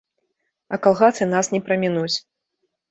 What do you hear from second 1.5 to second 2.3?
не прамінуць.